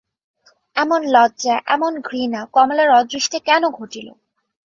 [0.75, 4.07] এমন লজ্জা, এমন ঘৃণা কমলার অদৃষ্টে কেন ঘটিল!